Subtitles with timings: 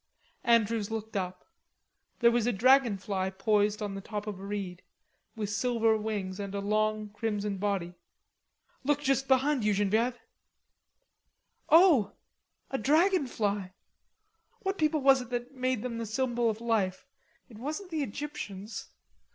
[0.43, 1.45] Andrews looked up.
[2.21, 4.81] There was a dragon fly poised on the top of a reed,
[5.35, 7.93] with silver wings and a long crimson body.
[8.83, 10.19] "Look just behind you, Genevieve."
[11.69, 12.13] "Oh,
[12.71, 13.75] a dragon fly!
[14.61, 17.05] What people was it that made them the symbol of life?
[17.47, 18.87] It wasn't the Egyptians.